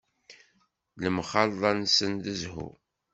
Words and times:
Lemxalḍa-nnes 1.03 1.97
d 2.23 2.25
zzhu. 2.39 2.69